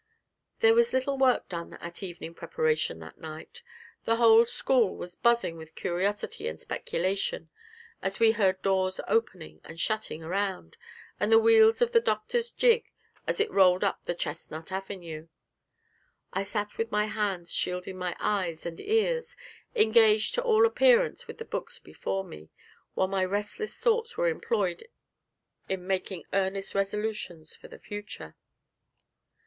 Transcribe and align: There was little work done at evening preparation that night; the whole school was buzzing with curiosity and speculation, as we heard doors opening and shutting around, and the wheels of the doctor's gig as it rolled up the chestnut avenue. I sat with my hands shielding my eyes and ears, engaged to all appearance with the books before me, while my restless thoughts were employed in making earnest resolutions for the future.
There 0.61 0.73
was 0.73 0.93
little 0.93 1.15
work 1.15 1.47
done 1.47 1.73
at 1.75 2.01
evening 2.01 2.33
preparation 2.33 2.97
that 3.01 3.19
night; 3.19 3.61
the 4.05 4.15
whole 4.15 4.47
school 4.47 4.95
was 4.95 5.13
buzzing 5.13 5.57
with 5.57 5.75
curiosity 5.75 6.47
and 6.47 6.59
speculation, 6.59 7.51
as 8.01 8.19
we 8.19 8.31
heard 8.31 8.63
doors 8.63 8.99
opening 9.07 9.61
and 9.63 9.79
shutting 9.79 10.23
around, 10.23 10.75
and 11.19 11.31
the 11.31 11.37
wheels 11.37 11.83
of 11.83 11.91
the 11.91 11.99
doctor's 11.99 12.49
gig 12.49 12.89
as 13.27 13.39
it 13.39 13.51
rolled 13.51 13.83
up 13.83 14.03
the 14.05 14.15
chestnut 14.15 14.71
avenue. 14.71 15.27
I 16.33 16.45
sat 16.45 16.79
with 16.79 16.91
my 16.91 17.05
hands 17.05 17.53
shielding 17.53 17.95
my 17.99 18.15
eyes 18.19 18.65
and 18.65 18.79
ears, 18.79 19.35
engaged 19.75 20.33
to 20.33 20.41
all 20.41 20.65
appearance 20.65 21.27
with 21.27 21.37
the 21.37 21.45
books 21.45 21.77
before 21.77 22.23
me, 22.23 22.49
while 22.95 23.07
my 23.07 23.23
restless 23.23 23.75
thoughts 23.75 24.17
were 24.17 24.29
employed 24.29 24.87
in 25.69 25.85
making 25.85 26.23
earnest 26.33 26.73
resolutions 26.73 27.55
for 27.55 27.67
the 27.67 27.77
future. 27.77 28.35